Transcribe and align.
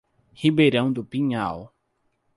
Ribeirão 0.33 0.91
do 0.91 1.05
Pinhal 1.05 1.71